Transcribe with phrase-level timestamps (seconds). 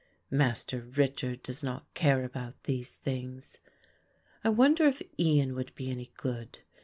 [0.31, 3.59] Master Richard does not care about these things;
[4.43, 6.57] I wonder if Ian would be any good.